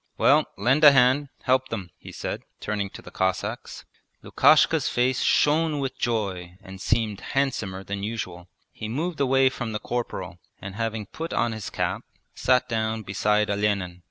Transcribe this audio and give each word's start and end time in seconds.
Well, 0.17 0.47
lend 0.57 0.83
a 0.83 0.93
hand, 0.93 1.29
help 1.43 1.69
them,' 1.69 1.91
he 1.99 2.11
said, 2.11 2.41
turning 2.59 2.89
to 2.89 3.03
the 3.03 3.11
Cossacks. 3.11 3.85
Lukashka's 4.23 4.89
face 4.89 5.21
shone 5.21 5.77
with 5.77 5.95
joy 5.99 6.57
and 6.63 6.81
seemed 6.81 7.19
handsomer 7.19 7.83
than 7.83 8.01
usual. 8.01 8.47
He 8.71 8.89
moved 8.89 9.19
away 9.19 9.49
from 9.49 9.73
the 9.73 9.79
corporal, 9.79 10.39
and 10.59 10.73
having 10.73 11.05
put 11.05 11.33
on 11.33 11.51
his 11.51 11.69
cap 11.69 12.01
sat 12.33 12.67
down 12.67 13.03
beside 13.03 13.51
Olenin. 13.51 13.99